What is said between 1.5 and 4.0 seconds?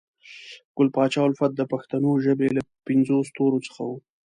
د پښنو ژبې له پنځو ستورو څخه وو